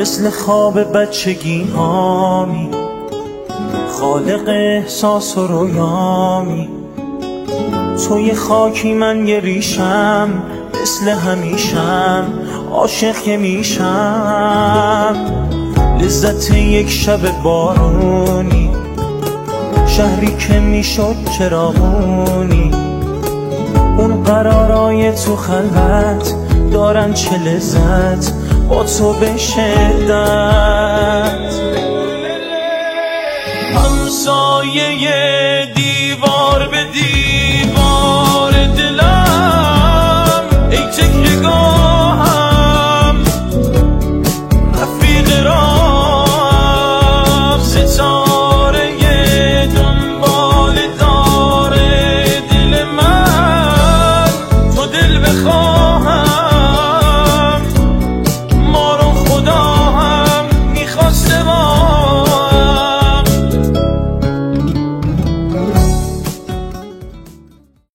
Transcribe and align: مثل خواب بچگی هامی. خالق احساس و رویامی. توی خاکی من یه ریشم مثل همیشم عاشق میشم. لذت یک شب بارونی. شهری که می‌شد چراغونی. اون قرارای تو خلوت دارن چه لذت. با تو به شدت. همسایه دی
مثل 0.00 0.30
خواب 0.30 0.92
بچگی 0.92 1.64
هامی. 1.64 2.68
خالق 3.88 4.48
احساس 4.48 5.38
و 5.38 5.46
رویامی. 5.46 6.68
توی 8.08 8.34
خاکی 8.34 8.94
من 8.94 9.26
یه 9.26 9.40
ریشم 9.40 10.28
مثل 10.82 11.08
همیشم 11.08 12.24
عاشق 12.72 13.28
میشم. 13.28 15.16
لذت 16.00 16.50
یک 16.50 16.90
شب 16.90 17.42
بارونی. 17.42 18.70
شهری 19.86 20.36
که 20.36 20.60
می‌شد 20.60 21.16
چراغونی. 21.38 22.70
اون 23.98 24.22
قرارای 24.22 25.12
تو 25.12 25.36
خلوت 25.36 26.34
دارن 26.72 27.12
چه 27.12 27.38
لذت. 27.38 28.49
با 28.70 28.84
تو 28.84 29.12
به 29.12 29.36
شدت. 29.36 30.60
همسایه 33.74 35.66
دی 35.74 35.99